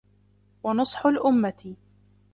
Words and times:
وَنُصْحُ 0.63 1.05
الْأُمَّةِ 1.07 1.75